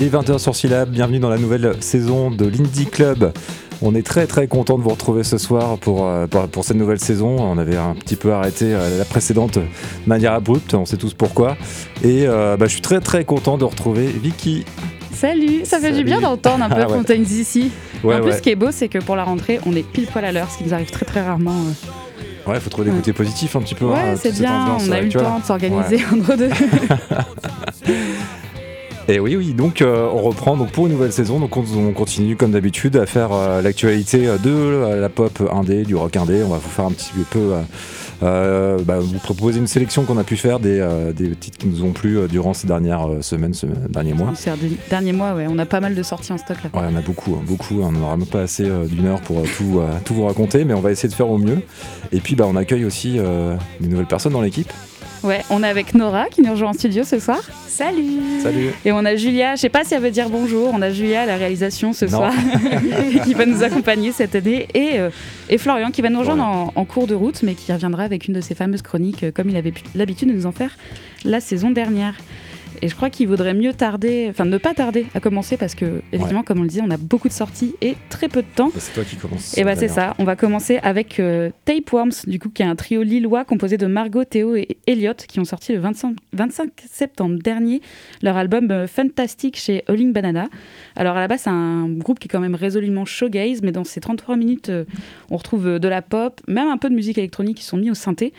[0.00, 3.32] il est 20h sur Syllab, bienvenue dans la nouvelle saison de l'Indie Club.
[3.82, 6.78] On est très très content de vous retrouver ce soir pour, euh, pour, pour cette
[6.78, 7.36] nouvelle saison.
[7.38, 9.62] On avait un petit peu arrêté euh, la précédente de
[10.06, 11.56] manière abrupte, on sait tous pourquoi.
[12.02, 14.64] Et euh, bah, je suis très très content de retrouver Vicky.
[15.12, 16.94] Salut, ça fait du bien d'entendre un peu Ah ouais.
[16.94, 17.70] Fontaines ici.
[18.02, 18.36] Ouais, en plus, ouais.
[18.36, 20.50] ce qui est beau, c'est que pour la rentrée, on est pile poil à l'heure,
[20.50, 21.52] ce qui nous arrive très très rarement.
[21.52, 22.50] euh.
[22.50, 23.84] Ouais, faut trouver des côtés positifs un petit peu.
[23.84, 26.36] Ouais, hein, c'est toute cette bien, on a ouais, eu le temps de s'organiser entre
[26.36, 26.48] deux.
[29.10, 31.40] Et oui, oui, donc euh, on reprend donc pour une nouvelle saison.
[31.40, 35.82] Donc on, on continue comme d'habitude à faire euh, l'actualité de euh, la pop indé,
[35.82, 36.44] du rock indé.
[36.44, 37.54] On va vous faire un petit peu,
[38.20, 41.90] bah, vous proposer une sélection qu'on a pu faire des, des titres qui nous ont
[41.90, 44.30] plu durant ces dernières semaines, ce derniers mois.
[44.36, 44.52] Ces
[44.88, 46.80] derniers mois, ouais, on a pas mal de sorties en stock là.
[46.80, 47.80] Ouais, on a beaucoup, hein, beaucoup.
[47.82, 50.92] On n'aura même pas assez d'une heure pour tout, tout vous raconter, mais on va
[50.92, 51.58] essayer de faire au mieux.
[52.12, 53.18] Et puis, bah, on accueille aussi
[53.80, 54.72] des nouvelles personnes dans l'équipe.
[55.22, 57.40] Ouais, on est avec Nora qui nous rejoint en studio ce soir.
[57.68, 58.70] Salut Salut.
[58.86, 61.22] Et on a Julia, je sais pas si elle veut dire bonjour, on a Julia
[61.22, 62.10] à la réalisation ce Non.
[62.18, 62.32] soir
[63.24, 65.10] qui va nous accompagner cette année et, euh,
[65.50, 68.28] et Florian qui va nous rejoindre en, en cours de route mais qui reviendra avec
[68.28, 70.76] une de ses fameuses chroniques euh, comme il avait l'habitude de nous en faire
[71.24, 72.14] la saison dernière.
[72.82, 76.00] Et je crois qu'il vaudrait mieux tarder, enfin ne pas tarder à commencer parce que
[76.12, 78.68] évidemment comme on le disait on a beaucoup de sorties et très peu de temps.
[78.68, 79.56] Bah, C'est toi qui commences.
[79.58, 82.76] Et bah c'est ça, on va commencer avec euh, Tapeworms, du coup, qui est un
[82.76, 87.38] trio lillois composé de Margot, Théo et Elliot, qui ont sorti le 25, 25 septembre
[87.42, 87.82] dernier
[88.22, 90.48] leur album euh, Fantastic chez Howling Banana.
[90.96, 93.84] Alors à la base, c'est un groupe qui est quand même résolument showgaze, mais dans
[93.84, 94.84] ces 33 minutes, euh,
[95.30, 97.90] on retrouve euh, de la pop, même un peu de musique électronique qui sont mis
[97.90, 98.32] au synthé.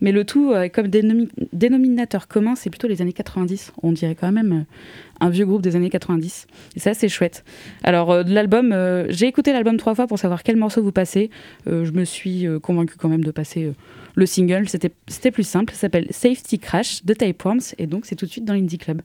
[0.00, 3.72] Mais le tout, euh, comme dénomi- dénominateur commun, c'est plutôt les années 90.
[3.82, 6.46] On dirait quand même euh, un vieux groupe des années 90.
[6.76, 7.44] Et ça, c'est chouette.
[7.82, 11.30] Alors, euh, l'album, euh, j'ai écouté l'album trois fois pour savoir quel morceau vous passez.
[11.66, 13.72] Je me suis convaincue quand même de passer
[14.14, 14.68] le single.
[14.68, 15.72] C'était c'était plus simple.
[15.74, 17.60] Ça s'appelle Safety Crash de Tapeworms.
[17.78, 19.02] Et donc, c'est tout de suite dans l'Indie Club.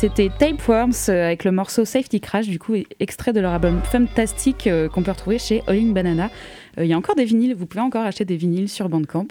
[0.00, 4.66] C'était Tapeworms euh, avec le morceau Safety Crash, du coup, extrait de leur album Fantastic
[4.66, 6.30] euh, qu'on peut retrouver chez All Banana.
[6.78, 9.26] Il y a encore des vinyles, vous pouvez encore acheter des vinyles sur Bandcamp.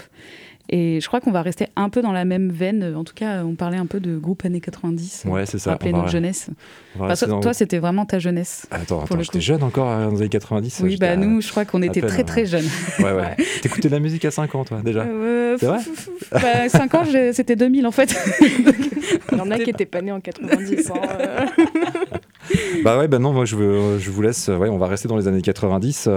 [0.71, 2.95] Et je crois qu'on va rester un peu dans la même veine.
[2.95, 5.24] En tout cas, on parlait un peu de groupe années 90.
[5.25, 5.71] Ouais, c'est ça.
[5.71, 6.50] Rappeler notre jeunesse.
[7.42, 8.68] toi, c'était vraiment ta jeunesse.
[8.69, 10.81] Attends, attends j'étais jeune encore dans les années 90.
[10.83, 12.68] Oui, bah nous, je crois qu'on était très très jeunes.
[13.00, 13.36] Ouais, ouais.
[13.62, 15.80] T'écoutais de la musique à 5 ans, toi, déjà euh, C'est vrai
[16.31, 18.15] bah, 5 ans, c'était 2000 en fait.
[19.31, 20.92] Il y en a qui n'étaient pas nés en 90.
[20.92, 21.45] Hein, euh.
[22.83, 24.48] bah ouais, bah non, moi je, veux, je vous laisse.
[24.50, 26.10] Ouais, on va rester dans les années 90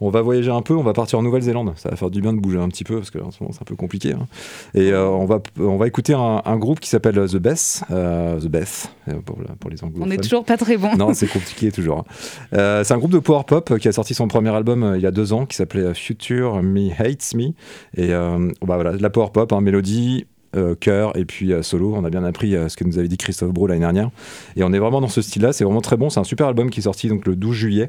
[0.00, 1.72] on va voyager un peu, on va partir en Nouvelle-Zélande.
[1.76, 3.62] Ça va faire du bien de bouger un petit peu parce que ce moment c'est
[3.62, 4.12] un peu compliqué.
[4.12, 4.26] Hein.
[4.74, 8.46] Et euh, on, va, on va écouter un, groupe qui s'appelle The Best, euh, The
[8.46, 8.90] Best
[9.24, 10.02] pour, pour, les anglophones.
[10.02, 10.94] On n'est toujours pas très bon.
[10.96, 12.04] Non, c'est compliqué toujours.
[12.52, 12.82] Hein.
[12.84, 15.10] c'est un groupe de power pop qui a sorti son premier album il y a
[15.10, 17.52] deux ans qui s'appelait Future Me Hates Me.
[17.96, 21.94] Et bah voilà, la power pop, hein, mélodie, euh, chœur et puis euh, solo.
[21.94, 24.10] On a bien appris euh, ce que nous avait dit Christophe Bro l'année dernière.
[24.56, 25.52] Et on est vraiment dans ce style-là.
[25.52, 26.10] C'est vraiment très bon.
[26.10, 27.88] C'est un super album qui est sorti donc le 12 juillet,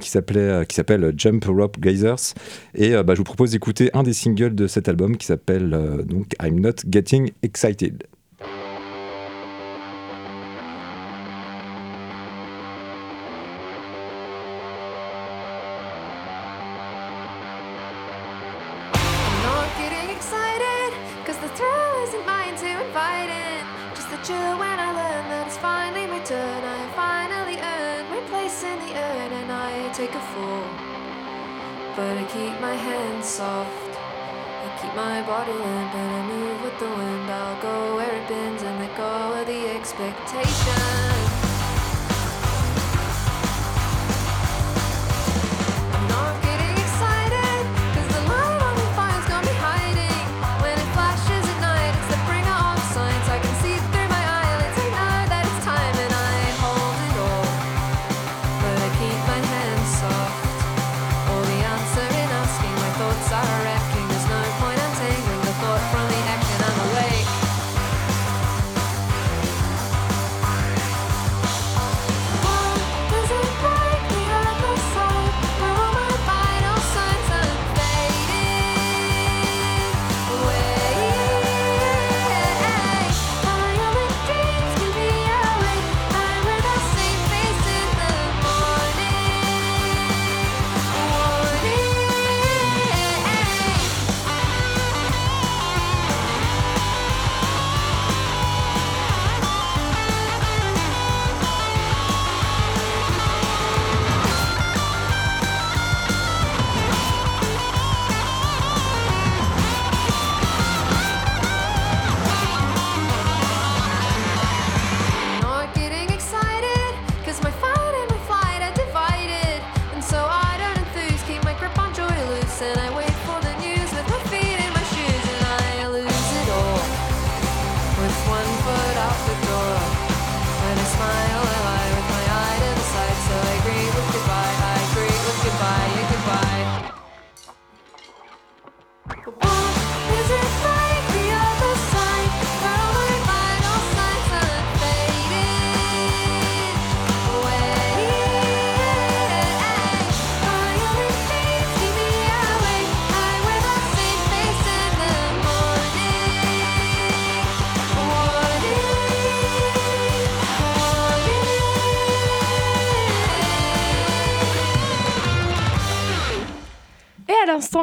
[0.00, 2.34] qui qui s'appelle Jump Rope Geysers.
[2.74, 5.70] Et bah, je vous propose d'écouter un des singles de cet album qui s'appelle
[6.06, 8.04] donc I'm Not Getting Excited.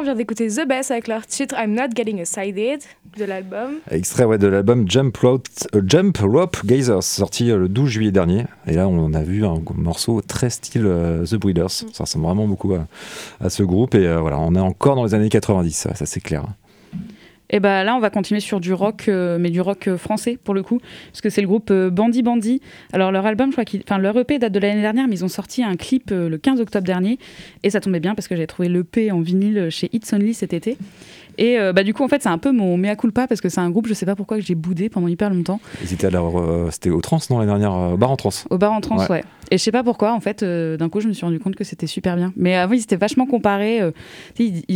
[0.06, 2.80] Vient d'écouter The Best avec leur titre I'm Not Getting Excited
[3.18, 3.78] de l'album.
[3.90, 5.38] Extrait ouais, de l'album Jump, euh,
[5.84, 8.44] Jump Rope Gazers, sorti euh, le 12 juillet dernier.
[8.68, 11.70] Et là, on a vu un morceau très style euh, The Breeders.
[11.70, 13.96] Ça ressemble vraiment beaucoup à, ce groupe.
[13.96, 16.44] Et voilà, on est encore dans les années 90, ça, ça c'est clair.
[17.50, 20.36] Et bah là, on va continuer sur du rock, euh, mais du rock euh, français
[20.42, 20.80] pour le coup,
[21.12, 22.60] parce que c'est le groupe euh, Bandy Bandy.
[22.92, 25.24] Alors leur album, je crois qu'ils, enfin leur EP date de l'année dernière, mais ils
[25.24, 27.18] ont sorti un clip le 15 octobre dernier,
[27.62, 30.52] et ça tombait bien parce que j'ai trouvé l'EP en vinyle chez It's Only cet
[30.52, 30.76] été.
[31.38, 33.60] Et bah du coup, en fait, c'est un peu mon mea culpa parce que c'est
[33.60, 35.60] un groupe, je sais pas pourquoi que j'ai boudé pendant hyper longtemps.
[35.84, 38.30] C'était alors, c'était au trans non la dernière, bar en trans.
[38.50, 39.22] Au bar en trans, ouais.
[39.50, 41.54] Et je sais pas pourquoi, en fait, euh, d'un coup, je me suis rendu compte
[41.54, 42.32] que c'était super bien.
[42.36, 43.80] Mais avant, ils étaient vachement comparés.
[43.80, 43.92] euh,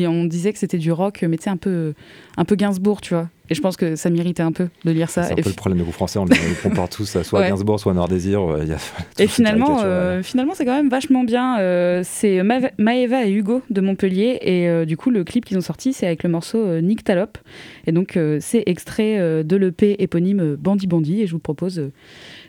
[0.07, 1.95] on disait que c'était du rock, mais tu sais, un peu,
[2.37, 3.29] un peu Gainsbourg, tu vois.
[3.51, 5.25] Et je pense que ça m'irritait un peu de lire ça.
[5.25, 7.41] C'est un Et peu le problème de vous français, on les compare tous à soit
[7.41, 7.49] Ouais.
[7.49, 8.43] Gainsbourg, soit Noir Désir.
[8.45, 8.79] ouais, il y a
[9.19, 11.59] Et finalement, euh, finalement, c'est quand même vachement bien.
[11.59, 14.39] Euh, c'est Ma- Maeva et Hugo de Montpellier.
[14.43, 17.03] Et euh, du coup, le clip qu'ils ont sorti, c'est avec le morceau euh, Nick
[17.03, 17.39] Talop.
[17.87, 21.23] Et donc, euh, c'est extrait euh, de l'EP éponyme euh, Bandit Bandit.
[21.23, 21.91] Et je vous propose euh,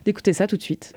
[0.05, 0.93] d'écouter ça tout de suite.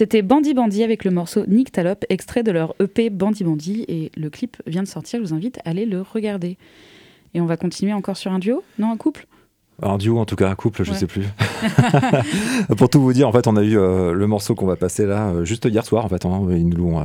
[0.00, 3.84] C'était Bandy Bandy avec le morceau Nick Talop, extrait de leur EP Bandy Bandy.
[3.86, 6.56] Et le clip vient de sortir, je vous invite à aller le regarder.
[7.34, 9.26] Et on va continuer encore sur un duo Non, un couple?
[9.82, 10.96] Un duo en tout cas, un couple, je Ouais.
[10.96, 11.24] sais plus.
[12.78, 15.04] Pour tout vous dire, en fait, on a eu euh, le morceau qu'on va passer
[15.04, 16.02] là euh, juste hier soir.
[16.06, 17.04] En fait, hein, ils nous l'ont, euh,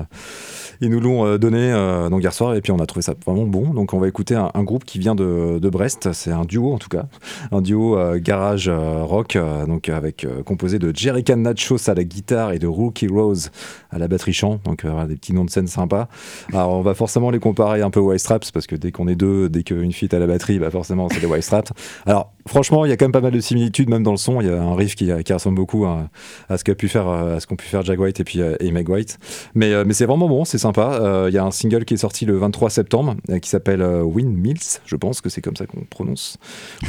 [0.82, 3.14] ils nous l'ont euh, donné euh, donc hier soir et puis on a trouvé ça
[3.26, 3.74] vraiment bon.
[3.74, 6.12] Donc on va écouter un, groupe qui vient de, de Brest.
[6.14, 7.06] C'est un duo en tout cas,
[7.52, 12.60] un duo euh, garage rock, donc avec composé de Jerrycan Nachos à la guitare et
[12.60, 13.52] de Rookie Rose
[13.92, 14.60] à la batterie chant.
[14.66, 16.08] Donc des petits noms de scène sympas.
[16.52, 19.08] Alors on va forcément les comparer un peu aux White Straps parce que dès qu'on
[19.08, 21.72] est deux, dès qu'une fille est à la batterie, bah forcément c'est les White Straps.
[22.06, 24.42] Alors franchement, il y a quand même pas mal de similitudes même dans le son.
[24.42, 26.10] Il y a un riff qui, qui ressemble beaucoup à,
[26.50, 28.72] à ce qu'a pu faire, à ce qu'ont pu faire Jack White et puis et
[28.72, 29.20] Meg White.
[29.54, 31.00] Mais, mais c'est vraiment bon, c'est sympa.
[31.00, 33.82] Euh, Il y a un single qui est sorti le 23 septembre euh, qui s'appelle
[33.82, 34.80] euh, Windmills.
[34.86, 36.38] Je pense que c'est comme ça qu'on prononce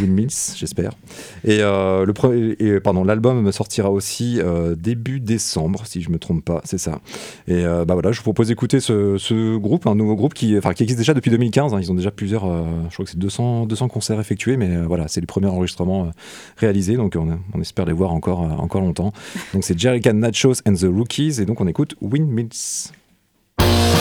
[0.00, 0.92] Windmills, j'espère.
[1.44, 4.40] Et le pardon, l'album sortira aussi
[4.76, 7.00] début décembre, si je me trompe pas, c'est ça.
[7.48, 10.98] Et bah voilà, je vous propose d'écouter ce, groupe, un nouveau groupe qui, qui existe
[10.98, 11.74] déjà depuis 2015.
[11.74, 11.78] hein.
[11.80, 12.44] Ils ont déjà plusieurs,
[12.88, 16.10] je crois que c'est 200, 200 concerts effectués, mais voilà, c'est le premier enregistrement
[16.56, 19.12] réalisé, donc on, espère les voir encore, encore longtemps.
[19.52, 22.92] Donc c'est Jerrycan Nachos and the Rookies, et donc on écoute Windmills.
[23.66, 23.95] Bye.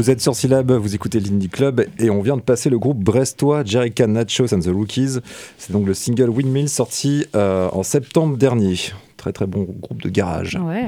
[0.00, 2.96] Vous êtes sur Syllab, vous écoutez l'Indie Club et on vient de passer le groupe
[2.96, 5.18] brestois Jerica Nachos and the Rookies.
[5.58, 8.76] C'est donc le single Windmill sorti euh, en septembre dernier.
[9.18, 10.58] Très très bon groupe de garage.
[10.64, 10.86] Ouais.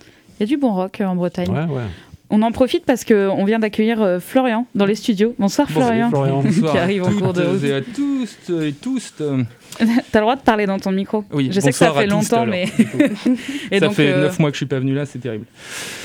[0.00, 1.50] Il y a du bon rock euh, en Bretagne.
[1.50, 1.82] Ouais, ouais.
[2.30, 5.34] On en profite parce qu'on vient d'accueillir euh, Florian dans les studios.
[5.38, 6.08] Bonsoir Florian.
[6.08, 6.42] Florian.
[6.42, 7.64] Bonsoir Qui à arrive en cours de toutes route.
[7.64, 9.12] et à tous et tous.
[10.12, 11.24] T'as le droit de parler dans ton micro.
[11.32, 12.64] Oui, je sais que ça fait longtemps, mais.
[13.70, 15.46] et ça donc, fait euh, 9 mois que je suis pas venu là, c'est terrible.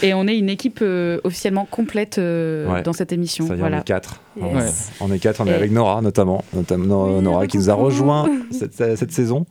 [0.02, 2.82] Et on est une équipe euh, officiellement complète euh, Ouais.
[2.84, 3.48] dans cette émission.
[3.48, 3.80] Ça y est, on voilà.
[3.80, 4.22] est quatre.
[4.42, 4.92] Yes.
[5.02, 7.74] On est quatre, on est Et- avec Nora notamment, notamment Oui, Nora qui nous a
[7.74, 9.46] rejoint cette, cette saison.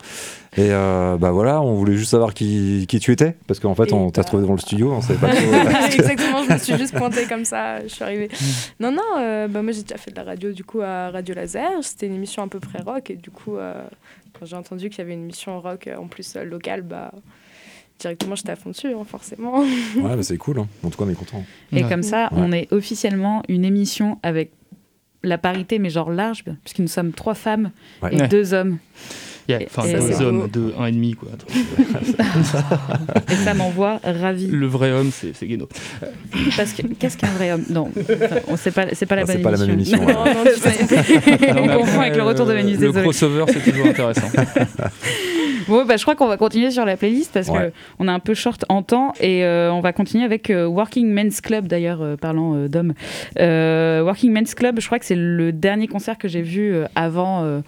[0.57, 3.91] Et euh, bah voilà, on voulait juste savoir qui, qui tu étais, parce qu'en fait
[3.91, 5.45] Et on t'a trouvé dans le studio, on savait pas trop.
[5.93, 8.29] Exactement, je me suis juste pointée comme ça, je suis arrivée.
[8.81, 11.35] Non, non, euh, bah, moi j'ai déjà fait de la radio du coup à Radio
[11.37, 11.71] Laser.
[11.83, 13.75] C'était une émission à peu près rock et du coup, euh,
[14.39, 17.13] quand j'ai entendu qu'il y avait une émission rock euh, en plus euh, locale, bah
[17.99, 19.61] directement j'étais à fond dessus, hein, forcément.
[19.61, 20.69] ouais, bah c'est cool, hein.
[20.83, 21.45] en tout cas on est content.
[21.73, 21.89] Et Ouais.
[21.89, 22.39] comme ça, Ouais.
[22.41, 24.53] on est officiellement une émission avec
[25.23, 28.15] la parité, mais genre large, puisque nous sommes trois femmes Ouais.
[28.15, 28.29] et Ouais.
[28.29, 28.79] deux hommes.
[29.51, 30.49] Yeah, Enfin, et deux c'est hommes,
[30.87, 31.29] et demi, quoi.
[33.31, 34.47] Et ça m'envoie ravie.
[34.49, 35.69] Le vrai homme, c'est c'est Guéno.
[36.57, 37.65] Parce que qu'est-ce qu'un vrai homme?
[37.71, 39.99] Non, enfin, sait pas, c'est pas la Ah, bonne c'est pas la même émission.
[40.07, 40.07] Non,
[41.67, 42.75] non, on confond avec le retour de Vénus.
[42.79, 43.03] Le désolé.
[43.03, 44.29] crossover, c'est toujours intéressant.
[45.69, 47.73] Bon, bah, je crois qu'on va continuer sur la playlist parce Ouais.
[47.99, 51.13] qu'on est un peu short en temps et euh, on va continuer avec euh, Working
[51.13, 52.95] Men's Club d'ailleurs, euh, parlant euh, d'hommes.
[53.39, 56.87] Euh, Working Men's Club, je crois que c'est le dernier concert que j'ai vu euh,
[56.97, 57.61] avant euh,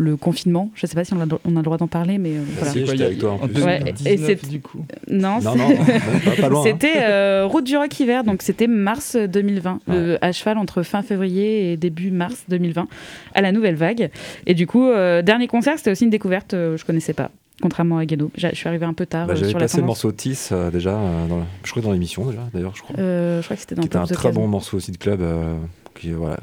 [0.00, 0.70] le confinement.
[0.74, 2.72] Je sais pas si on a, on a le droit d'en parler, mais euh, voilà.
[2.72, 3.62] Si, C'est quoi, j'étais avec toi en en plus.
[3.62, 4.84] Ouais, et 2019, c'est- du coup.
[5.08, 6.60] Non, Non, pas, pas loin.
[6.60, 6.62] hein.
[6.64, 9.94] C'était euh, Route du Rock hiver, donc c'était mars 2020, Ouais.
[9.94, 12.88] euh, à cheval entre fin février et début mars 2020,
[13.34, 14.10] à la nouvelle vague.
[14.46, 17.98] Et du coup, euh, dernier concert, c'était aussi une découverte, euh, je connaissais pas, contrairement
[17.98, 18.30] à Gano.
[18.38, 20.94] Je suis arrivée un peu tard Bah, J'avais la passé le morceau Tis euh, déjà,
[20.96, 22.96] euh, dans la- je crois dans l'émission déjà, d'ailleurs, je crois.
[22.98, 25.20] Euh, je crois que c'était dans qui était un très bon morceau aussi de club,
[25.20, 25.56] euh,
[25.94, 26.38] qui voilà,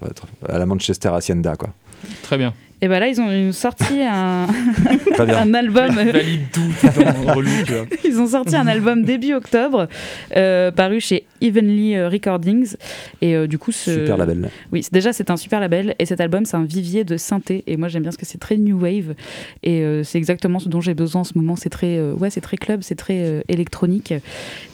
[0.47, 1.69] à la Manchester Hacienda quoi.
[2.21, 2.53] Très bien.
[2.81, 4.47] Et ben là, ils ont ils ont sorti un,
[5.19, 5.95] un album.
[5.95, 7.85] Valide tout, tout relou, tu vois.
[8.05, 9.87] Ils ont sorti un album début octobre,
[10.35, 12.75] euh, paru chez Evenly euh, Recordings.
[13.21, 13.91] Et euh, du coup, ce...
[13.91, 14.49] Super label.
[14.71, 17.77] Oui, déjà c'est un super label et cet album c'est un vivier de synthé et
[17.77, 19.15] moi j'aime bien parce que c'est très new wave
[19.63, 21.55] et euh, c'est exactement ce dont j'ai besoin en ce moment.
[21.55, 24.13] C'est très euh, ouais, c'est très club, c'est très euh, électronique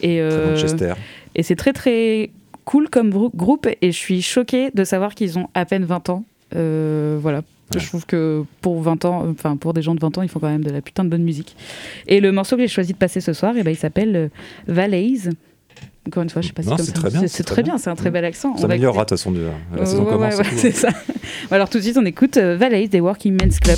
[0.02, 0.94] et euh, Manchester.
[1.36, 2.32] et c'est très très
[2.66, 6.26] cool comme groupe et je suis choquée de savoir qu'ils ont à peine 20 ans.
[6.56, 7.40] Euh, voilà.
[7.74, 7.80] Ouais.
[7.80, 10.40] Je trouve que pour 20 ans, enfin pour des gens de 20 ans, ils font
[10.40, 11.56] quand même de la putain de bonne musique.
[12.08, 14.28] Et le morceau que j'ai choisi de passer ce soir, eh ben, il s'appelle euh,
[14.68, 15.30] Valleys.
[16.06, 17.78] Encore une fois, je sais pas si c'est très bien, C'est très bien.
[17.78, 18.58] c'est un très bel accent.
[18.58, 19.34] Ça améliorera de toute façon
[19.76, 20.36] la saison commence.
[20.56, 20.90] c'est ça.
[21.52, 23.78] Alors tout de suite, on écoute euh, Valleys des Working Men's Club.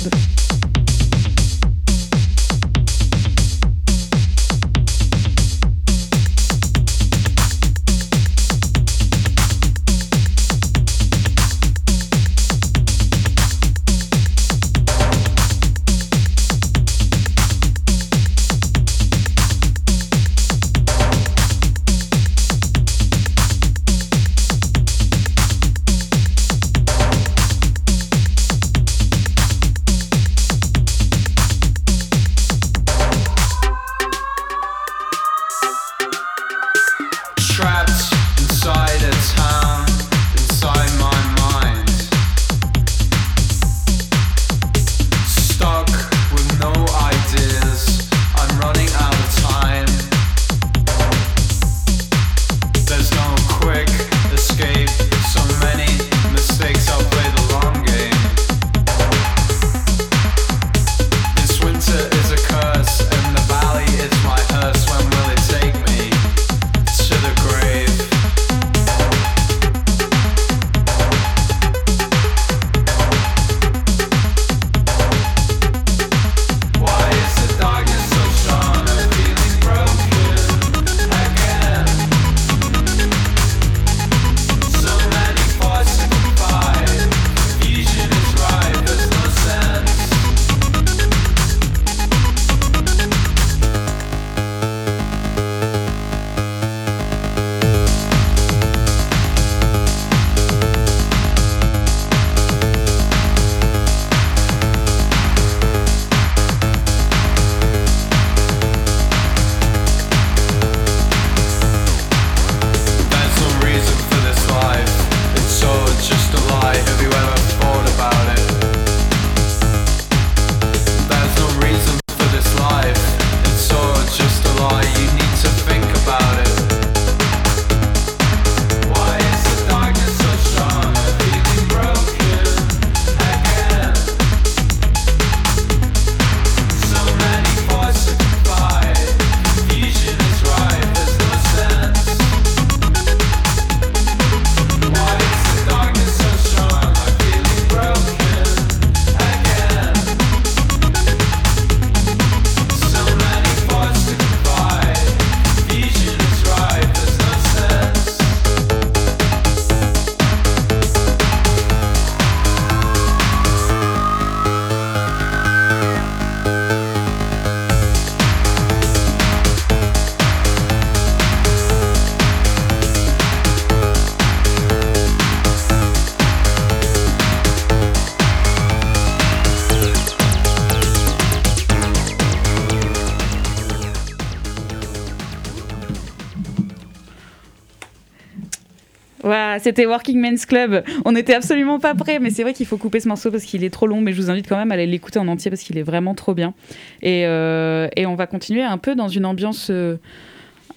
[189.66, 190.84] C'était Working Men's Club.
[191.04, 193.64] On n'était absolument pas prêts, mais c'est vrai qu'il faut couper ce morceau parce qu'il
[193.64, 194.00] est trop long.
[194.00, 196.14] Mais je vous invite quand même à aller l'écouter en entier parce qu'il est vraiment
[196.14, 196.54] trop bien.
[197.02, 199.96] Et, euh, et on va continuer un peu dans une ambiance euh,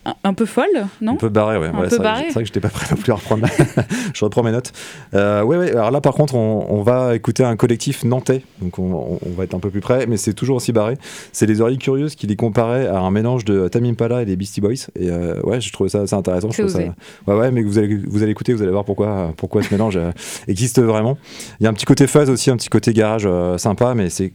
[0.10, 0.66] un, un peu folle,
[1.02, 1.72] non Un peu barré, ouais.
[1.90, 3.48] C'est vrai, que- c'est vrai que j'étais pas prêt non plus à reprendre.
[4.14, 4.72] je reprends mes notes.
[5.14, 5.72] Euh, ouais, ouais.
[5.72, 8.42] Alors là, par contre, on, on va écouter un collectif nantais.
[8.62, 10.98] Donc on, va être un peu plus près, mais c'est toujours aussi barré.
[11.32, 14.36] C'est les oreilles curieuses qui les comparaient à un mélange de Tame Impala et des
[14.36, 14.74] Beastie Boys.
[14.98, 16.50] Et euh, ouais, je trouvais ça assez intéressant.
[16.52, 16.80] Je ça...
[17.28, 19.98] Ouais, ouais, mais vous allez, vous allez écouter, vous allez voir pourquoi, pourquoi ce mélange
[19.98, 20.12] euh,
[20.48, 21.18] existe vraiment.
[21.60, 24.10] Il y a un petit côté fuzz aussi, un petit côté garage euh, sympa, mais
[24.10, 24.34] c'est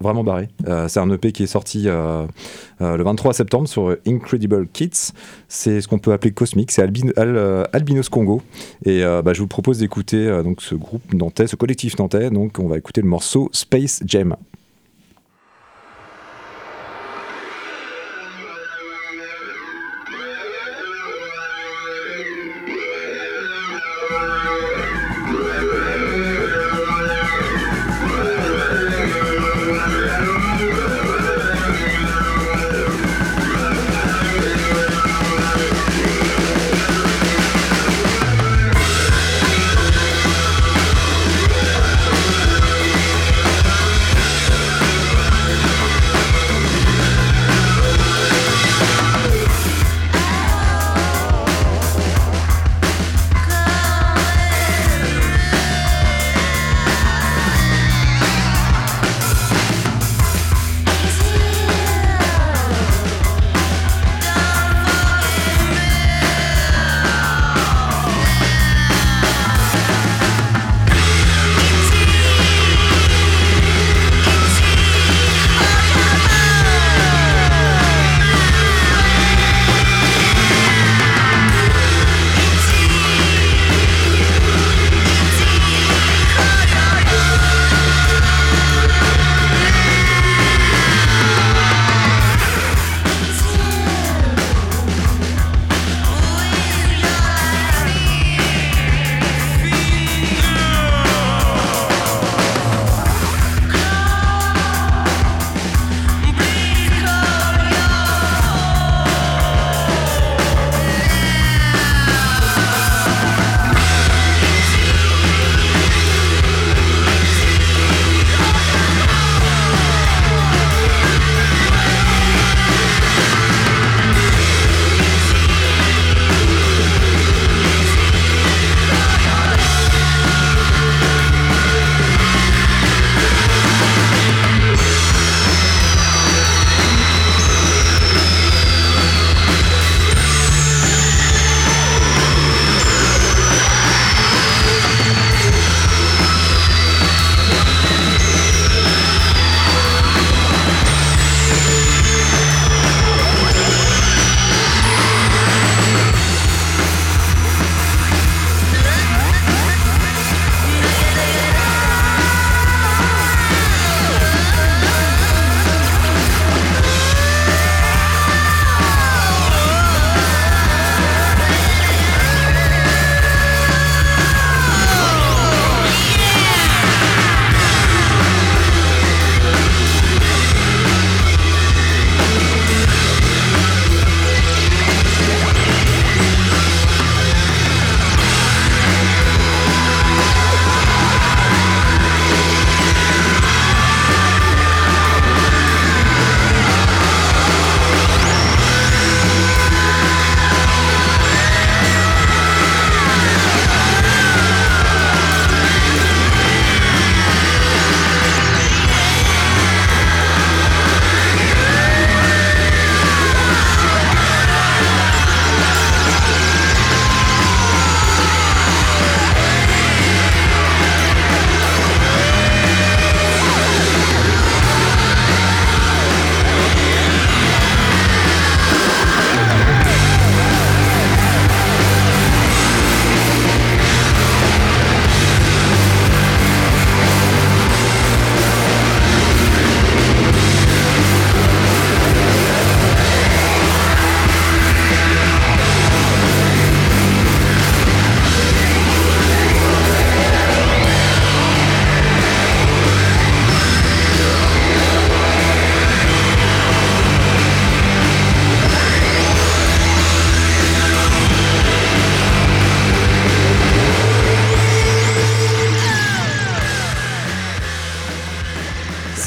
[0.00, 0.48] vraiment barré.
[0.68, 2.26] Euh, c'est un EP qui est sorti euh,
[2.80, 5.12] euh, le 23 septembre sur Incredible Kids.
[5.48, 6.70] C'est ce qu'on peut appeler cosmique.
[6.72, 8.42] C'est Albin- Al- Albinos Congo.
[8.84, 12.30] Et bah, je vous propose d'écouter donc ce groupe nantais, ce collectif nantais.
[12.30, 14.36] Donc on va écouter le morceau Space Jam.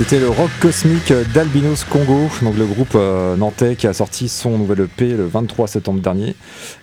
[0.09, 4.57] C'était le rock cosmique d'Albinos Congo, donc le groupe euh, nantais qui a sorti son
[4.57, 6.33] nouvel EP le 23 septembre dernier.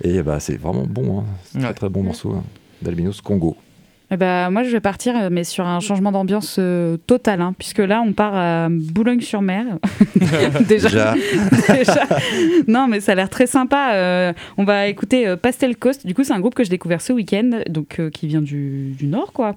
[0.02, 1.24] Et bah, c'est vraiment bon, hein.
[1.50, 1.72] c'est un Ouais.
[1.72, 2.44] très bon morceau hein,
[2.82, 3.56] d'Albinos Congo.
[4.14, 7.52] Eh ben, moi, je vais partir, euh, mais sur un changement d'ambiance euh, total, hein,
[7.58, 9.64] puisque là, on part à Boulogne-sur-Mer.
[10.68, 10.88] Déjà.
[10.88, 11.14] Déjà,
[11.74, 12.06] Déjà.
[12.68, 13.90] Non, mais ça a l'air très sympa.
[13.94, 16.06] Euh, on va écouter Pastel Coast.
[16.06, 18.92] Du coup, c'est un groupe que j'ai découvert ce week-end, donc euh, qui vient du,
[18.96, 19.56] du Nord, quoi.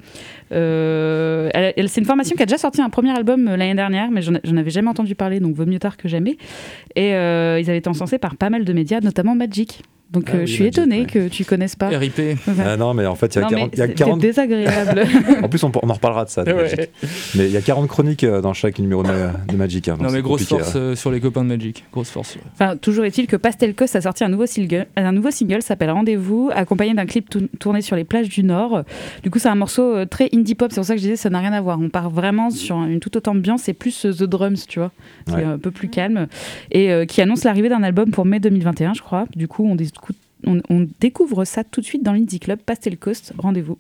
[0.50, 4.24] Elle- elle- c'est une formation qui a déjà sorti un premier album l'année dernière, mais
[4.24, 6.36] j'en avais jamais entendu parler, donc vaut mieux tard que jamais.
[6.96, 7.14] Et ils
[7.70, 9.84] avaient été encensés par pas mal de médias, notamment Magic.
[10.12, 11.06] Donc Ah euh, oui, je suis ouais.
[11.06, 11.90] que tu connaisses pas.
[11.90, 12.20] RIP.
[12.66, 13.66] Ah non, mais en fait, il y a Non, 40.
[13.66, 15.04] mais il y a c'était 40 désagréable.
[15.44, 16.44] en plus, on, on en reparlera de ça.
[16.46, 16.80] de Magic.
[16.80, 16.90] Ouais.
[17.36, 19.10] Mais il y a 40 chroniques euh, dans chaque numéro de,
[19.50, 19.90] de Magic.
[19.90, 20.80] hein, Non, mais grosse force hein.
[20.80, 21.84] euh, sur les copains de Magic.
[21.92, 22.38] Grosse force.
[22.54, 25.92] Enfin, toujours est-il que Pastel Coast a sorti un nouveau single, un nouveau single s'appelle
[25.92, 28.84] Rendez-vous, accompagné d'un clip tou- tourné sur les plages du Nord.
[29.24, 30.72] Du coup, c'est un morceau très indie pop.
[30.72, 31.78] C'est pour ça que je disais ça n'a rien à voir.
[31.82, 33.64] On part vraiment sur une toute autre ambiance.
[33.64, 34.92] C'est plus The Drums, tu vois,
[35.28, 35.42] qui Ouais.
[35.42, 36.28] est un peu plus calme
[36.72, 39.26] et euh, qui annonce l'arrivée d'un album pour mai 2021, je crois.
[39.36, 39.97] Du coup, on, discute-
[40.46, 43.34] on- découvre ça tout de suite dans l'Indie Club Pastel Coast.
[43.38, 43.78] Rendez-vous.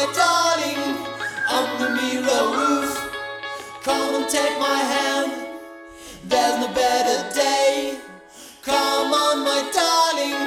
[0.00, 0.82] My darling,
[1.56, 2.90] on the mirror roof.
[3.84, 5.30] Come and take my hand,
[6.28, 7.94] there's no better day.
[8.62, 10.40] Come on, my darling,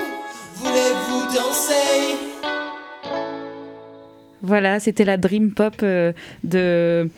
[0.55, 2.17] voulez-vous danser?
[4.41, 7.09] Voilà, c'était la Dream Pop euh, de.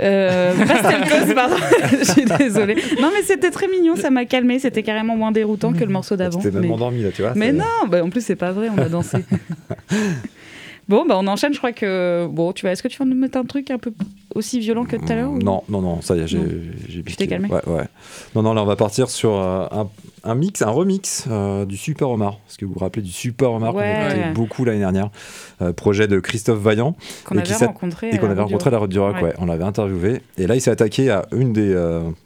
[0.00, 1.56] Euh, Pastel pardon,
[1.90, 2.76] je suis désolée.
[3.00, 4.58] Non, mais c'était très mignon, ça m'a calmé.
[4.58, 6.40] C'était carrément moins déroutant que le morceau d'avant.
[6.40, 7.32] T'es même mais- endormi là, tu vois.
[7.34, 9.18] Mais non, bah, en plus c'est pas vrai, on a dansé.
[10.88, 11.52] Bon, bah on enchaîne.
[11.54, 12.72] Je crois que bon, tu vas.
[12.72, 13.92] Est-ce que tu vas nous mettre un truc un peu
[14.34, 16.40] aussi violent que tout à l'heure ou- Non, non, non, ça y est, j'ai
[17.06, 17.84] Tu t'es calmé Ouais, ouais.
[18.34, 19.88] Non, non, là, on va partir sur euh, un,
[20.24, 22.38] un mix, un remix euh, du Super Omar.
[22.48, 24.06] Est-ce que vous vous rappelez du Super Omar qu'on Ouais.
[24.06, 25.10] écoutait beaucoup l'année dernière
[25.62, 28.78] Euh, Projet de Christophe Vaillant qu'on et avait rencontré et qu'on avait rencontré à la
[28.78, 29.22] Route du Rock.
[29.22, 29.34] Ouais.
[29.38, 30.22] On l'avait interviewé.
[30.38, 31.74] Et là, il s'est attaqué à une des,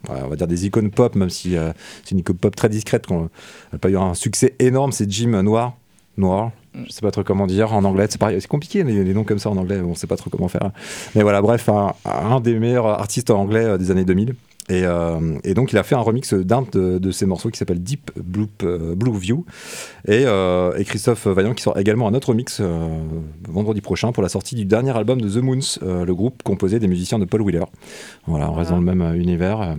[0.09, 1.55] on va dire des icônes pop, même si
[2.03, 3.29] c'est une icône pop très discrète, qu'on
[3.71, 4.91] n'a pas eu un succès énorme.
[4.91, 5.73] C'est Jim Noir.
[6.17, 6.51] Noir.
[6.85, 8.07] Je sais pas trop comment dire en anglais.
[8.09, 9.79] C'est pareil, c'est compliqué les, les noms comme ça en anglais.
[9.79, 10.71] On sait pas trop comment faire.
[11.15, 14.35] Mais voilà, bref, un, un des meilleurs artistes anglais euh, des années 2000.
[14.69, 17.57] Et, euh, et donc il a fait un remix d'un de, de ses morceaux qui
[17.57, 19.45] s'appelle Deep Blue, euh, Blue View.
[20.07, 22.61] Et, euh, et Christophe Vaillant qui sort également un autre remix
[23.47, 26.87] vendredi prochain pour la sortie du dernier album de The Moons, le groupe composé des
[26.87, 27.63] musiciens de Paul Wheeler.
[28.25, 29.77] Voilà, on reste dans le même univers.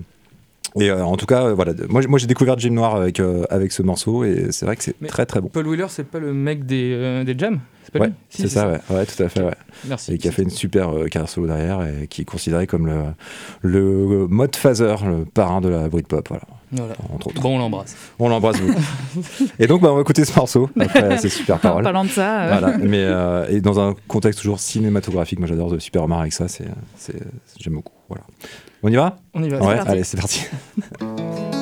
[0.79, 3.73] Et euh, en tout cas, euh, voilà, moi, j'ai découvert Jim Noir avec, euh, avec
[3.73, 5.49] ce morceau et c'est vrai que c'est très très bon.
[5.49, 8.15] Paul Wheeler, c'est pas le mec des, euh, des jams C'est pas Ouais, lui?
[8.29, 8.79] Si, c'est ça, ouais.
[8.91, 9.43] ouais, tout à fait.
[9.43, 9.55] Ouais.
[9.87, 10.13] Merci.
[10.13, 12.87] Et qui a fait une super euh, carrière solo derrière et qui est considéré comme
[12.87, 13.03] le,
[13.63, 16.29] le mode phaser, le parrain de la Britpop.
[16.29, 16.95] Voilà, Voilà.
[17.15, 17.41] entre autres.
[17.41, 17.97] Bon, on l'embrasse.
[18.19, 18.81] On l'embrasse beaucoup.
[19.59, 21.83] et donc, bah, on va écouter ce morceau après ces super En paroles.
[21.85, 25.71] parlant de ça, euh, Voilà, mais euh, et dans un contexte toujours cinématographique, moi j'adore
[25.71, 26.67] de Super Omar avec ça, c'est,
[26.97, 27.17] c'est,
[27.59, 27.95] j'aime beaucoup.
[28.09, 28.25] Voilà.
[28.83, 29.59] On y va On y va.
[29.59, 30.47] Ouais, allez, c'est parti.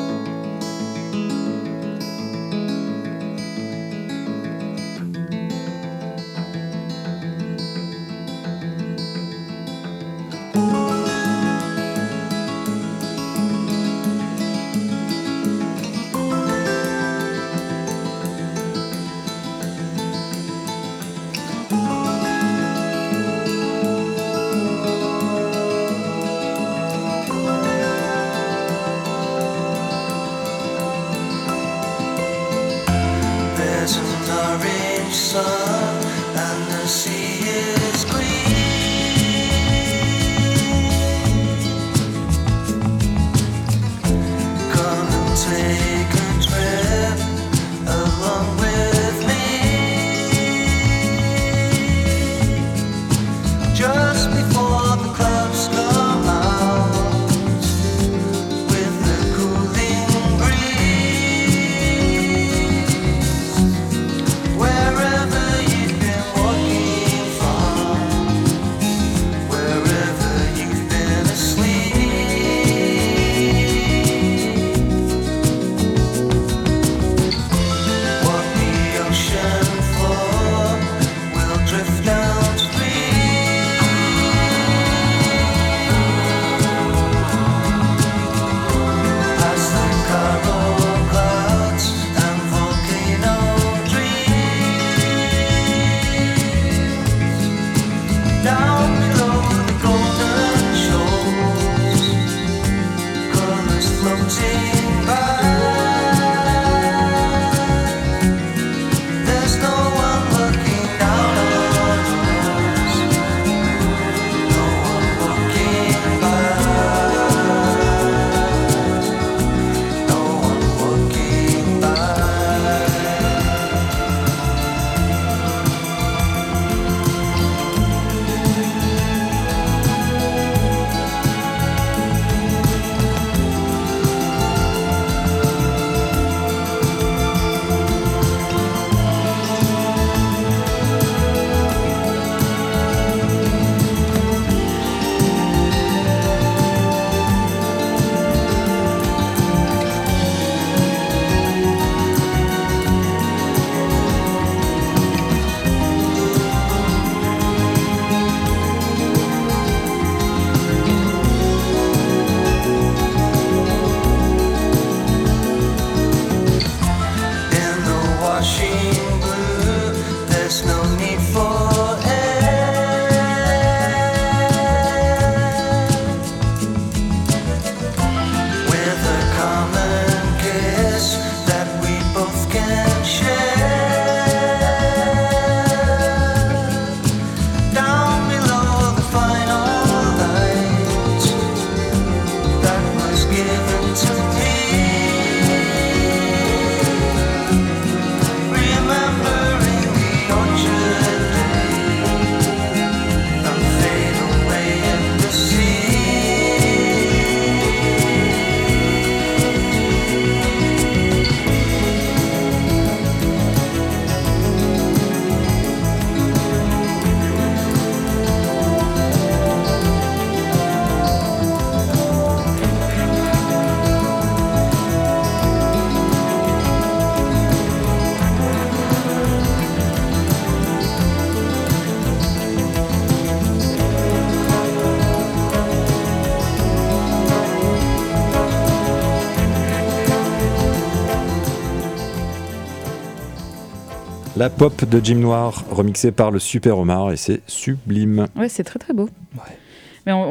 [244.36, 248.26] La pop de Jim Noir, remixée par le Super Omar, et c'est sublime.
[248.36, 249.08] Ouais, c'est très très beau.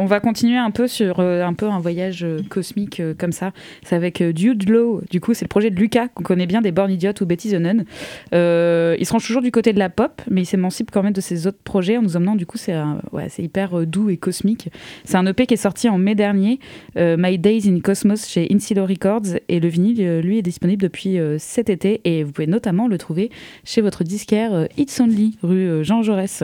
[0.06, 3.32] On, va continuer un peu sur euh, un peu un voyage euh, cosmique euh, comme
[3.32, 3.54] ça.
[3.84, 5.02] C'est avec Dude Low.
[5.10, 7.50] Du coup, c'est le projet de Lucas qu'on connaît bien des Born Idiot ou Betty
[7.50, 7.86] the Nun.
[8.32, 11.22] Il se range toujours du côté de la pop, mais il s'émancipe quand même de
[11.22, 12.36] ses autres projets en nous emmenant.
[12.36, 12.76] Du coup, c'est
[13.14, 14.70] ouais, c'est hyper doux et cosmique.
[15.06, 16.60] C'est un EP qui est sorti en mai dernier,
[16.96, 21.72] My Days in Cosmos chez Insilo Records, et le vinyle lui est disponible depuis cet
[21.72, 22.02] été.
[22.04, 23.32] Et vous pouvez notamment le trouver
[23.64, 26.44] chez votre disquaire It's Only rue Jean Jaurès.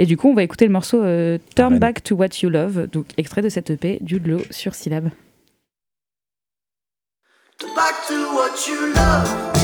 [0.00, 1.02] Et du coup, on va écouter le morceau
[1.54, 1.78] Turn.
[1.78, 5.10] Back to What You Love, donc extrait de cette EP du Low sur Syllab.
[7.74, 9.57] Back to what you love,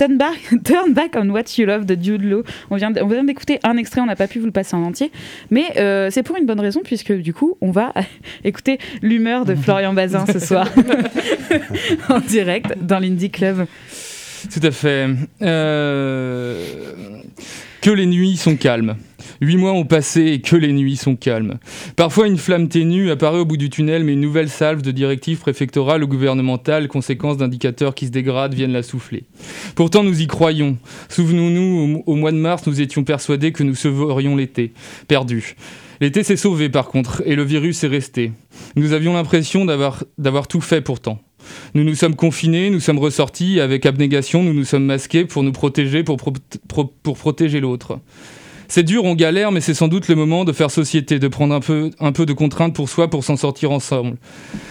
[0.00, 1.94] Turn, ba- turn back, turn back on what you love de
[2.76, 4.82] vient, d- on vient d'écouter un extrait, on n'a pas pu vous le passer en
[4.82, 5.10] entier,
[5.50, 7.92] mais euh, c'est pour une bonne raison puisque du coup on va
[8.44, 10.68] écouter l'humeur de Florian Bazin ce soir
[12.08, 13.66] en direct dans l'Indie Club.
[14.52, 15.06] Tout à fait.
[15.42, 16.64] Euh,
[17.80, 18.96] Que les nuits sont calmes.
[19.40, 21.58] Huit mois ont passé et que les nuits sont calmes.
[21.96, 25.38] Parfois, une flamme ténue apparaît au bout du tunnel, mais une nouvelle salve de directives
[25.38, 29.24] préfectorales ou gouvernementales, conséquence d'indicateurs qui se dégradent, viennent la souffler.
[29.76, 30.76] Pourtant, nous y croyons.
[31.08, 34.74] Souvenons-nous, au, mois de mars, nous étions persuadés que nous sauverions l'été.
[35.08, 35.56] Perdu.
[36.02, 38.32] L'été s'est sauvé par contre, et le virus est resté.
[38.76, 41.18] Nous avions l'impression d'avoir tout fait pourtant.
[41.74, 45.52] Nous nous sommes confinés, nous sommes ressortis, avec abnégation, nous nous sommes masqués pour nous
[45.52, 46.32] protéger, pour, pro-
[46.68, 47.98] pro- pour protéger l'autre.
[48.72, 51.52] C'est dur, on galère, mais c'est sans doute le moment de faire société, de prendre
[51.54, 51.90] un peu,
[52.24, 54.16] de contraintes pour soi pour s'en sortir ensemble.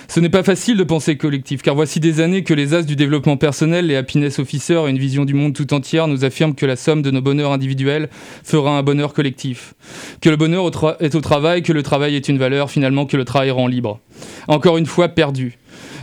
[0.08, 2.96] Ce n'est pas facile de penser collectif, car voici des années que les as du
[2.96, 6.66] développement personnel, les happiness officers et une vision du monde tout entière nous affirment que
[6.66, 8.08] la somme de nos bonheurs individuels
[8.42, 9.74] fera un bonheur collectif.
[10.22, 10.72] Que le bonheur
[11.02, 14.00] est au travail, que le travail est une valeur, finalement que le travail rend libre.
[14.48, 15.58] Encore une fois, perdu.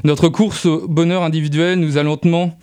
[0.07, 2.57] Notre course au bonheur individuel nous a lentement,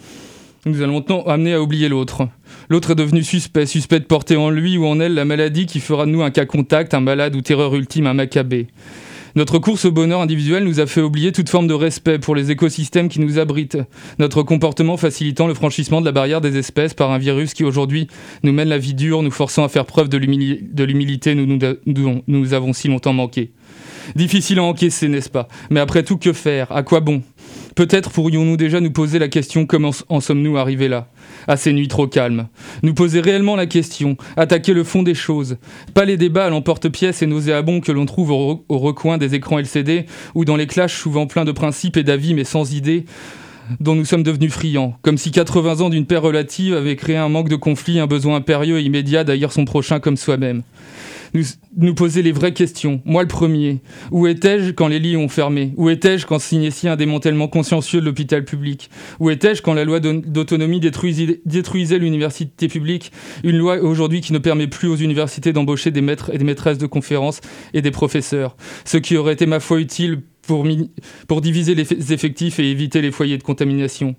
[0.66, 2.30] nous a longtemps amené à oublier l'autre.
[2.70, 5.82] L'autre est devenu suspect, suspect de porter en lui ou en elle la maladie qui
[5.82, 8.68] fera de nous un cas contact, un malade ou terreur ultime, un macabé.
[9.36, 12.50] Notre course au bonheur individuel nous a fait oublier toute forme de respect pour les
[12.50, 13.78] écosystèmes qui nous abritent,
[14.20, 18.08] notre comportement facilitant le franchissement de la barrière des espèces par un virus qui aujourd'hui
[18.44, 21.46] nous mène la vie dure, nous forçant à faire preuve de l'humili- de l'humilité nous,
[21.46, 23.52] nous, nous avons si longtemps manqué.
[24.16, 25.48] Difficile à encaisser, n'est-ce pas?
[25.70, 26.72] Mais après tout, que faire?
[26.72, 27.24] À quoi bon?
[27.76, 31.08] Peut-être pourrions-nous déjà nous poser la question comment en sommes-nous arrivés là
[31.48, 32.48] à ces nuits trop calmes?
[32.84, 35.58] Nous poser réellement la question, attaquer le fond des choses.
[35.94, 39.34] Pas les débats à l'emporte-pièce et nauséabonds que l'on trouve au, re- au recoin des
[39.36, 40.06] écrans LCD
[40.36, 43.06] ou dans les clashs souvent pleins de principes et d'avis mais sans idées
[43.80, 47.30] dont nous sommes devenus friands, comme si 80 ans d'une paix relative avaient créé un
[47.30, 50.64] manque de conflit, un besoin impérieux et immédiat d'haïr son prochain comme soi-même.
[51.34, 51.44] Nous,
[51.78, 53.82] nous poser les vraies questions, moi le premier.
[54.12, 55.74] Où étais-je quand les lits ont fermé?
[55.78, 58.90] Où étais-je quand s'initiait un démantèlement consciencieux de l'hôpital public?
[59.20, 63.12] Où étais-je quand la loi d'au- d'autonomie détruisait l'université publique?
[63.44, 66.78] Une loi aujourd'hui qui ne permet plus aux universités d'embaucher des maîtres et des maîtresses
[66.78, 67.42] de conférences
[67.74, 68.56] et des professeurs.
[68.86, 73.12] Ce qui aurait été ma foi utile pour, diviser les eff- effectifs et éviter les
[73.12, 74.16] foyers de contamination.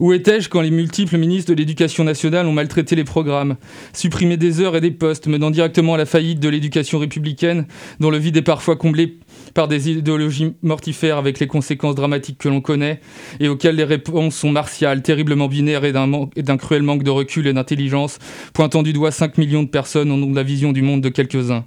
[0.00, 3.56] Où étais-je quand les multiples ministres de l'Éducation nationale ont maltraité les programmes,
[3.92, 7.66] supprimé des heures et des postes, menant directement à la faillite de l'éducation républicaine,
[8.00, 9.18] dont le vide est parfois comblé
[9.54, 13.00] par des idéologies mortifères avec les conséquences dramatiques que l'on connaît,
[13.40, 17.02] et auxquelles les réponses sont martiales, terriblement binaires et d'un man- et d'un cruel manque
[17.02, 18.18] de recul et d'intelligence,
[18.52, 21.08] pointant du doigt 5 millions de personnes au nom de la vision du monde de
[21.08, 21.64] quelques-uns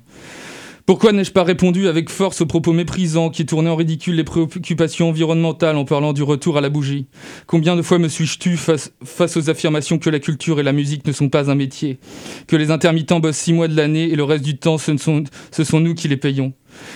[0.85, 5.09] pourquoi n'ai-je pas répondu avec force aux propos méprisants qui tournaient en ridicule les préoccupations
[5.09, 7.05] environnementales en parlant du retour à la bougie?
[7.45, 8.91] Combien de fois me suis-je tu face,
[9.37, 11.99] aux affirmations que la culture et la musique ne sont pas un métier?
[12.47, 15.79] Que les intermittents bossent six mois de l'année et le reste du temps, ce, sont,
[15.79, 16.53] nous qui les payons?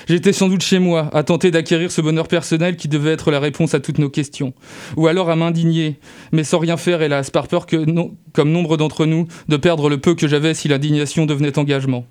[0.07, 3.39] J'étais sans doute chez moi, à tenter d'acquérir ce bonheur personnel qui devait être la
[3.39, 4.53] réponse à toutes nos questions.
[4.95, 5.99] Ou alors à m'indigner,
[6.31, 7.85] mais sans rien faire, hélas, par peur que,
[8.33, 12.05] comme nombre d'entre nous, de perdre le peu que j'avais si l'indignation devenait engagement.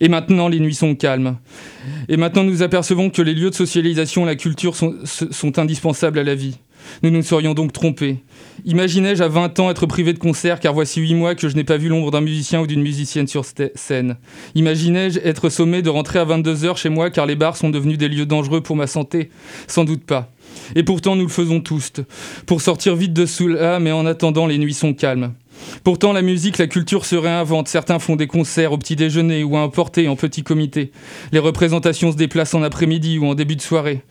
[0.00, 1.36] Et maintenant, les nuits sont calmes.
[2.08, 6.34] Et maintenant, nous apercevons que les lieux de socialisation la culture sont, indispensables à la
[6.34, 6.58] vie.
[7.02, 8.18] Nous nous serions donc trompés.
[8.64, 11.62] Imaginais-je à 20 ans être privé de concert car voici 8 mois que je n'ai
[11.62, 13.44] pas vu l'ombre d'un musicien ou d'une musicienne sur
[13.76, 14.16] scène.
[14.56, 18.08] Imaginais-je être sommé de rentrer à 22h chez moi car les bars sont devenus des
[18.08, 19.30] lieux dangereux pour ma santé?
[19.68, 20.32] Sans doute pas.
[20.74, 21.92] Et pourtant nous le faisons tous.
[22.46, 25.34] Pour sortir vite de là, mais en attendant les nuits sont calmes.
[25.84, 27.68] Pourtant, la musique, la culture se réinventent.
[27.68, 30.92] Certains font des concerts au petit déjeuner ou à emporter en petit comité.
[31.32, 34.02] Les représentations se déplacent en après-midi ou en début de soirée.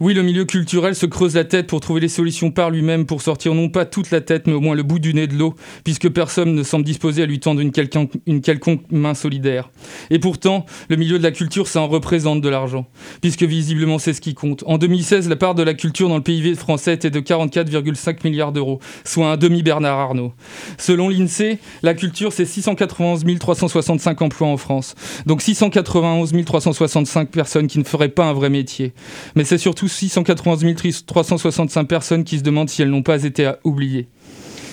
[0.00, 3.22] Oui, le milieu culturel se creuse la tête pour trouver les solutions par lui-même, pour
[3.22, 5.54] sortir non pas toute la tête, mais au moins le bout du nez de l'eau,
[5.84, 9.70] puisque personne ne semble disposé à lui tendre une, quelconque main solidaire.
[10.10, 12.86] Et pourtant, le milieu de la culture, ça en représente de l'argent,
[13.20, 14.64] puisque visiblement c'est ce qui compte.
[14.66, 18.50] En 2016, la part de la culture dans le PIB français était de 44,5 milliards
[18.50, 20.32] d'euros, soit un demi-Bernard Arnault.
[20.76, 24.96] Selon l'INSEE, la culture, c'est 691 365 emplois en France.
[25.26, 28.92] Donc 691 365 personnes qui ne feraient pas un vrai métier.
[29.36, 34.08] Mais c'est surtout 691 365 personnes qui se demandent si elles n'ont pas été oubliées.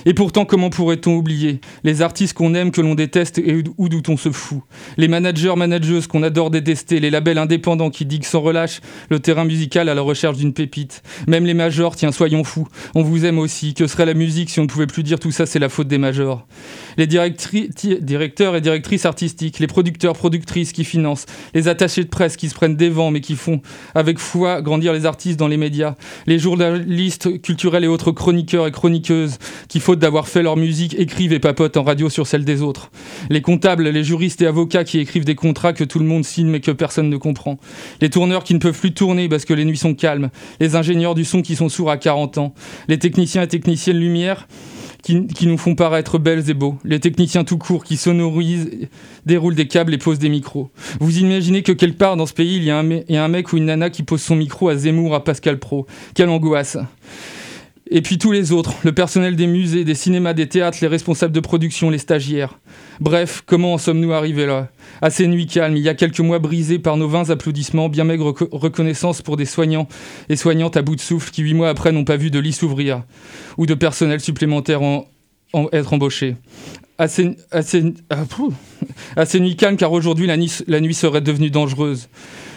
[0.05, 4.01] Et pourtant, comment pourrait-on oublier les artistes qu'on aime, que l'on déteste et ou d'où
[4.07, 4.61] on se fout
[4.97, 9.45] Les managers, manageuses qu'on adore détester, les labels indépendants qui diguent sans relâche le terrain
[9.45, 11.03] musical à la recherche d'une pépite.
[11.27, 13.73] Même les majors, tiens, soyons fous, on vous aime aussi.
[13.73, 15.87] Que serait la musique si on ne pouvait plus dire tout ça, c'est la faute
[15.87, 16.45] des majors?
[16.97, 22.49] Les directeurs et directrices artistiques, les producteurs, productrices qui financent, les attachés de presse qui
[22.49, 23.61] se prennent des vents mais qui font
[23.95, 25.95] avec foi grandir les artistes dans les médias,
[26.27, 29.37] les journalistes culturels et autres chroniqueurs et chroniqueuses
[29.67, 32.91] qui, d'avoir fait leur musique, écrivent et papotent en radio sur celle des autres.
[33.29, 36.47] Les comptables, les juristes et avocats qui écrivent des contrats que tout le monde signe
[36.47, 37.57] mais que personne ne comprend.
[38.01, 40.29] Les tourneurs qui ne peuvent plus tourner parce que les nuits sont calmes.
[40.59, 42.53] Les ingénieurs du son qui sont sourds à 40 ans.
[42.87, 44.47] Les techniciens et techniciennes lumière
[45.01, 46.77] qui, qui nous font paraître belles et beaux.
[46.83, 48.69] Les techniciens tout court qui sonorisent,
[49.25, 50.69] déroulent des câbles et posent des micros.
[50.99, 53.27] Vous imaginez que quelque part dans ce pays, il y, a un, y a un
[53.27, 55.87] mec ou une nana qui pose son micro à Zemmour, à Pascal Pro.
[56.13, 56.77] Quelle angoisse
[57.93, 61.33] et puis tous les autres, le personnel des musées, des cinémas, des théâtres, les responsables
[61.33, 62.57] de production, les stagiaires.
[63.01, 64.69] Bref, comment en sommes-nous arrivés là?
[65.01, 68.05] À ces nuits calmes, il y a quelques mois brisés par nos vains applaudissements, bien
[68.05, 69.87] maigre reco- reconnaissance pour des soignants
[70.29, 72.53] et soignantes à bout de souffle qui, huit mois après, n'ont pas vu de lit
[72.53, 73.03] s'ouvrir
[73.57, 75.05] ou de personnel supplémentaire en-
[75.53, 76.37] en- être embauché.
[76.97, 77.35] À ces,
[79.39, 82.07] nuits calmes, car aujourd'hui, la nuit serait devenue dangereuse.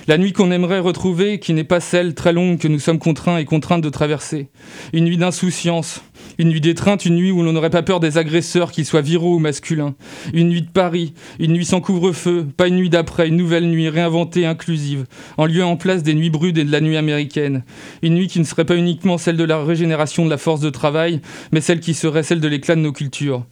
[0.06, 3.38] La nuit qu'on aimerait retrouver, qui n'est pas celle très longue que nous sommes contraints
[3.38, 4.48] et contraintes de traverser.
[4.92, 6.02] Une nuit d'insouciance,
[6.36, 9.36] une nuit d'étreinte, une nuit où l'on n'aurait pas peur des agresseurs, qu'ils soient viraux
[9.36, 9.94] ou masculins.
[10.34, 13.88] Une nuit de Paris, une nuit sans couvre-feu, pas une nuit d'après, une nouvelle nuit
[13.88, 15.06] réinventée, inclusive,
[15.38, 17.64] en lieu et en place des nuits brudes et de la nuit américaine.
[18.02, 20.70] Une nuit qui ne serait pas uniquement celle de la régénération de la force de
[20.70, 23.46] travail, mais celle qui serait celle de l'éclat de nos cultures.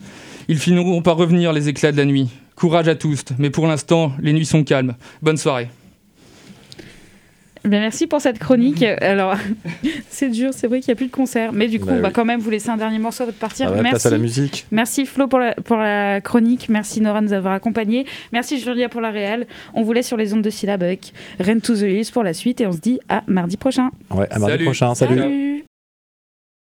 [0.48, 2.28] Ils finiront par revenir, les éclats de la nuit.
[2.56, 4.96] Courage à tous, mais pour l'instant, les nuits sont calmes.
[5.22, 5.68] Bonne soirée.
[7.64, 8.82] Bien, merci pour cette chronique.
[9.00, 9.36] Alors,
[10.10, 12.00] c'est dur, c'est vrai qu'il n'y a plus de concert, mais du coup, Bah on
[12.00, 12.12] va oui.
[12.14, 13.68] quand même vous laisser un dernier morceau avant de partir.
[13.68, 14.06] Ah ouais, place merci.
[14.08, 14.66] à la musique.
[14.72, 18.88] Merci Flo pour la, pour la chronique, merci Nora de nous avoir accompagnés, merci Julia
[18.88, 19.46] pour la réelle.
[19.74, 22.34] On vous laisse sur les ondes de syllabes avec Rent to the Hills pour la
[22.34, 23.90] suite et on se dit à mardi prochain.
[24.10, 24.64] Ouais, à mardi Salut.
[24.64, 24.94] prochain.
[24.94, 25.18] Salut.
[25.18, 25.64] Salut.